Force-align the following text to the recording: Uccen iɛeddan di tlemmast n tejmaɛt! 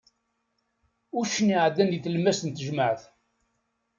Uccen 1.19 1.53
iɛeddan 1.55 1.89
di 1.91 1.99
tlemmast 1.99 2.43
n 2.45 2.49
tejmaɛt! 2.51 3.01